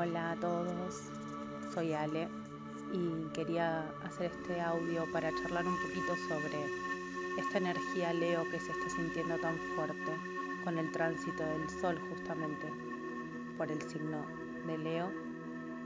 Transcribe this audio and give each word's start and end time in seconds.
Hola 0.00 0.30
a 0.30 0.36
todos, 0.36 1.10
soy 1.74 1.92
Ale 1.92 2.26
y 2.90 3.28
quería 3.34 3.86
hacer 4.02 4.32
este 4.32 4.58
audio 4.58 5.04
para 5.12 5.28
charlar 5.42 5.66
un 5.66 5.76
poquito 5.76 6.16
sobre 6.26 6.64
esta 7.36 7.58
energía 7.58 8.14
Leo 8.14 8.48
que 8.50 8.58
se 8.60 8.72
está 8.72 8.88
sintiendo 8.88 9.36
tan 9.36 9.58
fuerte 9.76 10.10
con 10.64 10.78
el 10.78 10.90
tránsito 10.90 11.44
del 11.44 11.68
Sol 11.68 12.00
justamente 12.08 12.72
por 13.58 13.70
el 13.70 13.82
signo 13.90 14.24
de 14.66 14.78
Leo 14.78 15.10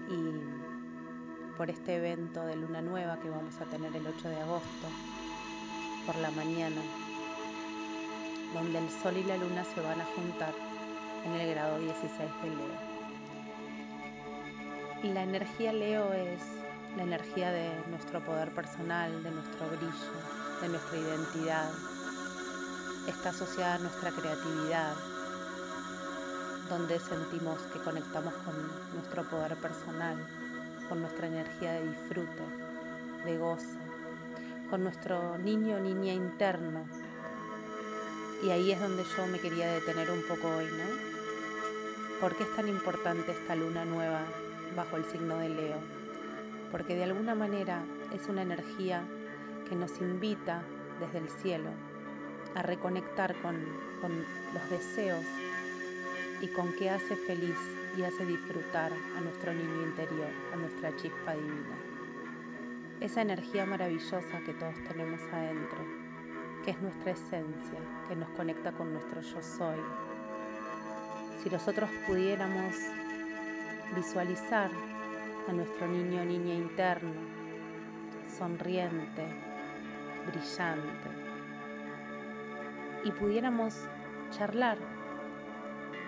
y 0.08 1.56
por 1.56 1.68
este 1.68 1.96
evento 1.96 2.46
de 2.46 2.54
luna 2.54 2.82
nueva 2.82 3.18
que 3.18 3.30
vamos 3.30 3.60
a 3.60 3.64
tener 3.64 3.96
el 3.96 4.06
8 4.06 4.28
de 4.28 4.40
agosto 4.42 4.86
por 6.06 6.14
la 6.18 6.30
mañana, 6.30 6.82
donde 8.54 8.78
el 8.78 8.88
Sol 8.90 9.16
y 9.16 9.24
la 9.24 9.36
Luna 9.38 9.64
se 9.64 9.80
van 9.80 10.00
a 10.00 10.04
juntar 10.04 10.54
en 11.24 11.32
el 11.32 11.50
grado 11.50 11.80
16 11.80 12.30
de 12.44 12.50
Leo. 12.50 12.93
La 15.12 15.22
energía 15.22 15.70
Leo 15.70 16.14
es 16.14 16.40
la 16.96 17.02
energía 17.02 17.50
de 17.50 17.70
nuestro 17.90 18.24
poder 18.24 18.50
personal, 18.52 19.22
de 19.22 19.30
nuestro 19.32 19.66
brillo, 19.66 20.62
de 20.62 20.68
nuestra 20.70 20.98
identidad. 20.98 21.70
Está 23.06 23.28
asociada 23.28 23.74
a 23.74 23.78
nuestra 23.80 24.10
creatividad, 24.12 24.94
donde 26.70 26.98
sentimos 26.98 27.60
que 27.70 27.80
conectamos 27.80 28.32
con 28.32 28.54
nuestro 28.94 29.24
poder 29.24 29.56
personal, 29.56 30.16
con 30.88 31.02
nuestra 31.02 31.26
energía 31.26 31.72
de 31.72 31.86
disfrute, 31.86 32.42
de 33.26 33.36
goce, 33.36 33.76
con 34.70 34.84
nuestro 34.84 35.36
niño 35.36 35.76
o 35.76 35.80
niña 35.80 36.14
interno. 36.14 36.86
Y 38.42 38.50
ahí 38.50 38.72
es 38.72 38.80
donde 38.80 39.04
yo 39.04 39.26
me 39.26 39.38
quería 39.38 39.70
detener 39.70 40.10
un 40.10 40.22
poco 40.26 40.48
hoy, 40.48 40.64
¿no? 40.64 42.20
¿Por 42.22 42.34
qué 42.36 42.44
es 42.44 42.56
tan 42.56 42.68
importante 42.68 43.32
esta 43.32 43.54
luna 43.54 43.84
nueva 43.84 44.22
bajo 44.76 44.96
el 44.96 45.04
signo 45.04 45.38
de 45.38 45.48
Leo, 45.48 45.78
porque 46.70 46.96
de 46.96 47.04
alguna 47.04 47.34
manera 47.34 47.82
es 48.12 48.28
una 48.28 48.42
energía 48.42 49.02
que 49.68 49.76
nos 49.76 50.00
invita 50.00 50.62
desde 51.00 51.18
el 51.18 51.28
cielo 51.28 51.70
a 52.54 52.62
reconectar 52.62 53.34
con, 53.42 53.56
con 54.00 54.12
los 54.52 54.70
deseos 54.70 55.24
y 56.40 56.48
con 56.48 56.72
qué 56.74 56.90
hace 56.90 57.16
feliz 57.16 57.56
y 57.96 58.02
hace 58.02 58.26
disfrutar 58.26 58.92
a 59.16 59.20
nuestro 59.20 59.52
niño 59.52 59.82
interior, 59.82 60.28
a 60.52 60.56
nuestra 60.56 60.94
chispa 60.96 61.34
divina. 61.34 61.76
Esa 63.00 63.22
energía 63.22 63.66
maravillosa 63.66 64.40
que 64.44 64.54
todos 64.54 64.74
tenemos 64.88 65.20
adentro, 65.32 65.78
que 66.64 66.72
es 66.72 66.80
nuestra 66.80 67.12
esencia, 67.12 67.78
que 68.08 68.16
nos 68.16 68.28
conecta 68.30 68.72
con 68.72 68.92
nuestro 68.92 69.20
yo 69.20 69.42
soy. 69.42 69.78
Si 71.42 71.50
nosotros 71.50 71.90
pudiéramos 72.06 72.74
visualizar 73.94 74.70
a 75.48 75.52
nuestro 75.52 75.86
niño 75.86 76.24
niña 76.24 76.54
interno, 76.54 77.12
sonriente, 78.26 79.24
brillante, 80.26 81.10
y 83.04 83.12
pudiéramos 83.12 83.86
charlar, 84.30 84.78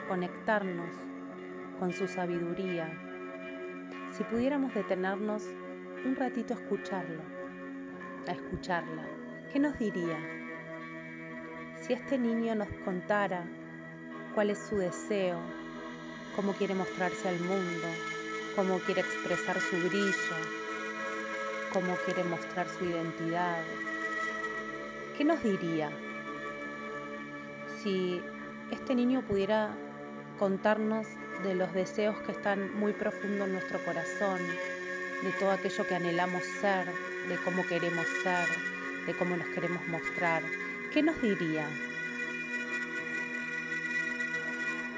conectarnos 0.09 0.91
con 1.79 1.93
su 1.93 2.09
sabiduría, 2.09 2.91
si 4.11 4.25
pudiéramos 4.25 4.75
detenernos 4.75 5.45
un 6.05 6.17
ratito 6.17 6.55
a 6.55 6.57
escucharlo, 6.57 7.23
a 8.27 8.33
escucharla, 8.33 9.05
¿qué 9.53 9.59
nos 9.59 9.79
diría? 9.79 10.19
Si 11.81 11.93
este 11.93 12.19
niño 12.19 12.55
nos 12.55 12.69
contara 12.85 13.45
cuál 14.35 14.51
es 14.51 14.59
su 14.59 14.77
deseo, 14.77 15.39
cómo 16.37 16.53
quiere 16.53 16.75
mostrarse 16.75 17.31
al 17.31 17.41
mundo, 17.41 17.89
cómo 18.55 18.79
quiere 18.81 19.01
expresar 19.01 19.59
su 19.59 19.77
brillo, 19.89 20.37
cómo 21.73 21.97
quiere 22.05 22.23
mostrar 22.25 22.69
su 22.69 22.85
identidad. 22.85 23.63
¿Qué 25.17 25.25
nos 25.25 25.43
diría 25.43 25.91
si 27.83 28.21
este 28.71 28.95
niño 28.95 29.23
pudiera 29.23 29.75
contarnos 30.39 31.07
de 31.43 31.55
los 31.55 31.73
deseos 31.73 32.17
que 32.27 32.33
están 32.33 32.79
muy 32.79 32.93
profundos 32.93 33.47
en 33.47 33.55
nuestro 33.55 33.83
corazón, 33.83 34.39
de 35.23 35.31
todo 35.41 35.51
aquello 35.53 35.87
que 35.87 35.95
anhelamos 35.95 36.45
ser, 36.61 36.87
de 37.29 37.37
cómo 37.45 37.67
queremos 37.67 38.07
ser, 38.23 38.47
de 39.07 39.15
cómo 39.15 39.39
nos 39.39 39.49
queremos 39.49 39.87
mostrar? 39.89 40.43
¿Qué 40.93 41.03
nos 41.03 41.21
diría? 41.23 41.67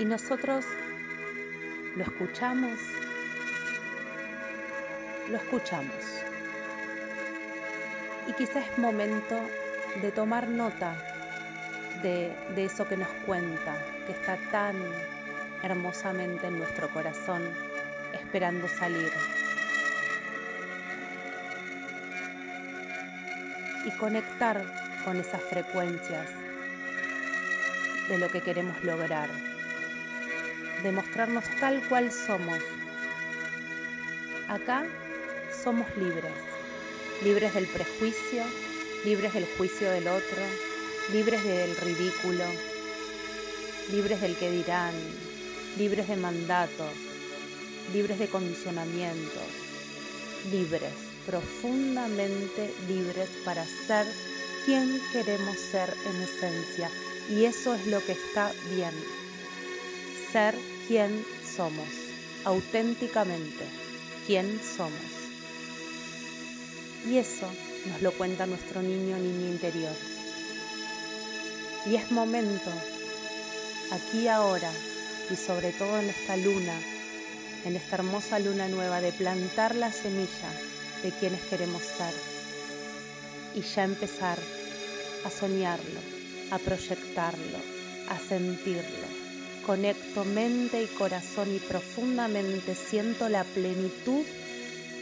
Y 0.01 0.05
nosotros 0.05 0.64
¿Lo 1.98 2.04
escuchamos? 2.04 2.78
Lo 5.28 5.37
escuchamos. 5.37 6.22
Y 8.28 8.32
quizás 8.34 8.68
es 8.70 8.78
momento 8.78 9.40
de 10.00 10.12
tomar 10.12 10.46
nota 10.46 10.94
de, 12.00 12.32
de, 12.54 12.66
eso 12.66 12.87
que 12.87 12.96
nos 12.96 13.08
cuenta, 13.26 13.74
que 14.06 14.12
está 14.12 14.37
tan 14.52 14.76
hermosamente 15.64 16.46
en 16.46 16.61
nuestro 16.61 16.88
corazón, 16.90 17.42
esperando 18.12 18.68
salir. 18.68 19.10
Y 23.85 23.90
conectar 23.98 24.62
con 25.04 25.16
esas 25.16 25.42
frecuencias 25.42 26.29
de 28.08 28.18
lo 28.18 28.29
que 28.29 28.40
queremos 28.40 28.85
lograr 28.85 29.29
de 30.83 30.92
mostrarnos 30.92 31.44
tal 31.60 31.81
cual 31.88 32.12
somos. 32.12 32.58
Acá 34.48 34.87
somos 35.62 35.87
libres, 35.96 36.33
libres 37.22 37.54
del 37.54 37.66
prejuicio, 37.66 38.42
libres 39.04 39.35
del 39.35 39.46
juicio 39.56 39.90
del 39.90 40.08
otro, 40.08 40.42
libres 41.12 41.42
del 41.44 41.76
ridículo, 41.76 42.44
libres 43.90 44.20
del 44.20 44.37
que 44.37 44.50
dirán, 44.50 44.94
libres 45.76 46.08
de 46.08 46.16
mandatos, 46.16 46.92
libres 47.92 48.18
de 48.18 48.29
condicionamientos, 48.29 49.48
libres, 50.50 50.92
profundamente 51.26 52.72
libres 52.87 53.29
para 53.44 53.64
ser 53.64 54.06
quien 54.64 55.00
queremos 55.12 55.56
ser 55.58 55.92
en 56.06 56.22
esencia. 56.22 56.90
Y 57.29 57.44
eso 57.44 57.74
es 57.74 57.87
lo 57.87 58.00
que 58.04 58.12
está 58.12 58.50
bien 58.74 58.92
ser 60.33 60.54
quien 60.87 61.24
somos, 61.56 61.88
auténticamente 62.44 63.64
quién 64.26 64.60
somos. 64.60 64.92
Y 67.06 67.18
eso 67.18 67.48
nos 67.87 68.02
lo 68.02 68.12
cuenta 68.12 68.46
nuestro 68.46 68.83
niño 68.83 69.16
niño 69.16 69.48
interior. 69.48 69.94
Y 71.87 71.96
es 71.96 72.10
momento, 72.10 72.70
aquí 73.92 74.29
ahora, 74.29 74.70
y 75.31 75.37
sobre 75.37 75.72
todo 75.72 75.98
en 75.98 76.10
esta 76.10 76.37
luna, 76.37 76.74
en 77.64 77.76
esta 77.76 77.96
hermosa 77.96 78.38
luna 78.38 78.68
nueva, 78.68 79.00
de 79.00 79.12
plantar 79.12 79.74
la 79.74 79.92
semilla 79.92 80.50
de 81.02 81.12
quienes 81.12 81.40
queremos 81.42 81.83
ser 81.83 82.12
y 83.54 83.62
ya 83.62 83.85
empezar 83.85 84.38
a 85.24 85.31
soñarlo, 85.31 86.00
a 86.50 86.58
proyectarlo, 86.58 87.58
a 88.08 88.18
sentirlo 88.18 89.17
conecto 89.69 90.25
mente 90.25 90.83
y 90.83 90.87
corazón 90.87 91.54
y 91.54 91.58
profundamente 91.58 92.75
siento 92.75 93.29
la 93.29 93.44
plenitud 93.44 94.25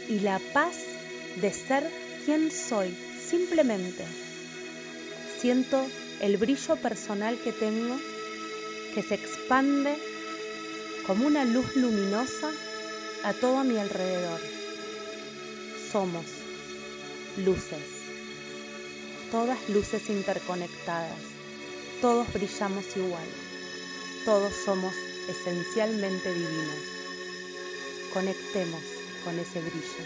y 0.09 0.19
la 0.19 0.41
paz 0.51 0.75
de 1.39 1.53
ser 1.53 1.89
quien 2.25 2.51
soy, 2.51 2.93
simplemente. 3.29 4.03
Siento 5.39 5.81
el 6.19 6.35
brillo 6.35 6.75
personal 6.75 7.39
que 7.41 7.53
tengo 7.53 7.95
que 8.93 9.01
se 9.03 9.15
expande 9.15 9.95
como 11.05 11.27
una 11.27 11.45
luz 11.45 11.73
luminosa 11.77 12.51
a 13.23 13.31
todo 13.31 13.63
mi 13.63 13.77
alrededor. 13.77 14.41
Somos 15.93 16.25
luces, 17.37 17.87
todas 19.31 19.69
luces 19.69 20.09
interconectadas, 20.09 21.21
todos 22.01 22.27
brillamos 22.33 22.83
igual 22.97 23.47
todos 24.27 24.53
somos 24.53 24.93
esencialmente 25.29 26.33
divinos. 26.33 26.83
Conectemos 28.13 28.81
con 29.23 29.39
ese 29.39 29.61
brillo. 29.61 30.03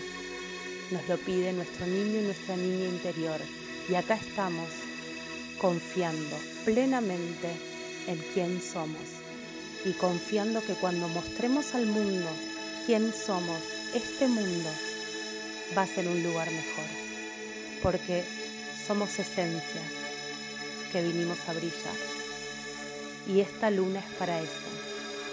Nos 0.91 1.09
lo 1.09 1.17
pide 1.17 1.51
nuestro 1.53 1.87
niño 1.87 2.19
y 2.19 2.25
nuestra 2.25 2.55
niña 2.55 2.85
interior. 2.85 3.41
Y 3.89 3.95
acá 3.95 4.13
estamos 4.13 4.67
confiando 5.57 6.37
plenamente 6.63 7.49
en 8.05 8.17
quién 8.35 8.61
somos 8.61 9.01
y 9.85 9.93
confiando 9.93 10.63
que 10.63 10.75
cuando 10.75 11.07
mostremos 11.07 11.73
al 11.73 11.87
mundo 11.87 12.27
quién 12.85 13.11
somos, 13.11 13.59
este 13.95 14.27
mundo 14.27 14.69
va 15.75 15.81
a 15.81 15.87
ser 15.87 16.07
un 16.07 16.21
lugar 16.21 16.47
mejor, 16.51 16.85
porque 17.81 18.23
somos 18.85 19.17
esencias 19.17 19.89
que 20.91 21.01
vinimos 21.01 21.39
a 21.47 21.53
brillar. 21.53 22.10
Y 23.27 23.39
esta 23.41 23.69
luna 23.69 23.99
es 23.99 24.15
para 24.17 24.39
eso, 24.39 24.69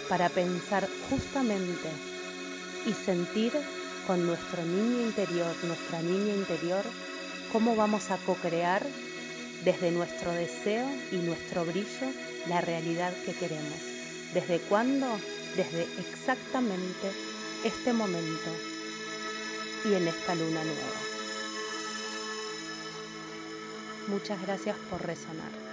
para 0.09 0.29
pensar 0.29 0.89
justamente 1.11 1.89
y 2.87 2.93
sentir 2.93 3.53
con 4.07 4.27
nuestro 4.27 4.63
niño 4.65 5.03
interior, 5.03 5.55
nuestra 5.65 6.01
niña 6.03 6.35
interior, 6.35 6.83
cómo 7.53 7.77
vamos 7.77 8.11
a 8.11 8.17
co-crear 8.19 8.83
desde 9.65 9.91
nuestro 9.91 10.33
deseo 10.33 10.87
y 11.11 11.17
nuestro 11.17 11.65
brillo 11.65 12.13
la 12.49 12.61
realidad 12.61 13.13
que 13.25 13.35
queremos. 13.35 13.81
¿Desde 14.33 14.59
cuándo? 14.61 15.07
Desde 15.57 15.83
exactamente 15.99 17.11
este 17.65 17.93
momento 17.93 18.51
y 19.85 19.95
en 19.95 20.09
esta 20.09 20.35
luna 20.35 20.63
nueva. 20.63 21.09
Muchas 24.09 24.41
gracias 24.43 24.77
por 24.91 25.05
resonar. 25.05 25.68